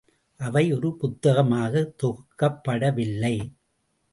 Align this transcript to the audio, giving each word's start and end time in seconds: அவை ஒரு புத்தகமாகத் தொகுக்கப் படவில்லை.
அவை 0.37 0.73
ஒரு 0.73 0.97
புத்தகமாகத் 1.01 1.93
தொகுக்கப் 2.03 2.61
படவில்லை. 2.67 3.35